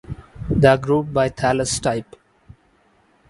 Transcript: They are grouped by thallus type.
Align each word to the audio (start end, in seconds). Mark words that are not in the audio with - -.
They 0.49 0.67
are 0.67 0.79
grouped 0.79 1.13
by 1.13 1.29
thallus 1.29 1.79
type. 1.79 2.15